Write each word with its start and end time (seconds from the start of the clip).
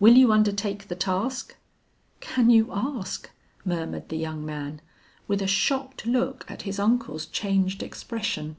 Will 0.00 0.14
you 0.16 0.32
undertake 0.32 0.88
the 0.88 0.96
task?" 0.96 1.54
"Can 2.18 2.50
you 2.50 2.68
ask?" 2.72 3.30
murmured 3.64 4.08
the 4.08 4.16
young 4.16 4.44
man, 4.44 4.80
with 5.28 5.40
a 5.40 5.46
shocked 5.46 6.04
look 6.04 6.44
at 6.48 6.62
his 6.62 6.80
uncle's 6.80 7.26
changed 7.26 7.84
expression. 7.84 8.56